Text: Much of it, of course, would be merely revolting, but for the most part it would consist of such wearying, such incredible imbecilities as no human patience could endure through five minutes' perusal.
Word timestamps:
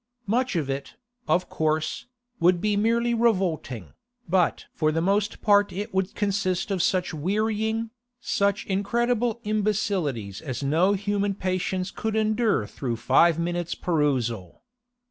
Much 0.25 0.55
of 0.55 0.67
it, 0.67 0.95
of 1.27 1.47
course, 1.47 2.07
would 2.39 2.59
be 2.59 2.75
merely 2.75 3.13
revolting, 3.13 3.93
but 4.27 4.65
for 4.73 4.91
the 4.91 4.99
most 4.99 5.43
part 5.43 5.71
it 5.71 5.93
would 5.93 6.15
consist 6.15 6.71
of 6.71 6.81
such 6.81 7.13
wearying, 7.13 7.91
such 8.19 8.65
incredible 8.65 9.39
imbecilities 9.43 10.41
as 10.41 10.63
no 10.63 10.93
human 10.93 11.35
patience 11.35 11.91
could 11.91 12.15
endure 12.15 12.65
through 12.65 12.95
five 12.95 13.37
minutes' 13.37 13.75
perusal. 13.75 14.63